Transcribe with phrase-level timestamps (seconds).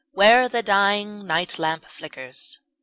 [0.13, 2.57] Where the dying night lamp flickers.